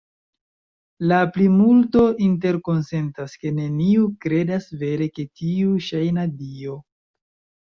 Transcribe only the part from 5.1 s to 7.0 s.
je tiu ŝajna dio.